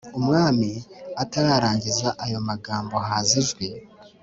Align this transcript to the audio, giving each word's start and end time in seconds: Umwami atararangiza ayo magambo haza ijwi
Umwami 0.19 0.69
atararangiza 1.23 2.07
ayo 2.23 2.39
magambo 2.49 2.95
haza 3.07 3.33
ijwi 3.41 3.67